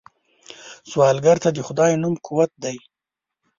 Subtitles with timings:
[0.89, 2.77] سوالګر ته د خدای نوم قوت دی